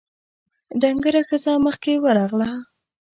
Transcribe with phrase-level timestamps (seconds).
[0.81, 2.49] ډنګره ښځه مخکې ورغله: